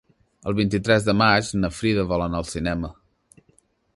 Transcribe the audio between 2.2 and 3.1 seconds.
anar al cinema.